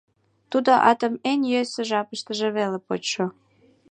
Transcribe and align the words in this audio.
Тудо 0.51 0.71
атым 0.91 1.13
эн 1.31 1.41
йӧсӧ 1.51 1.81
жапыштыже 1.89 2.47
веле 2.57 2.79
почшо... 2.87 3.25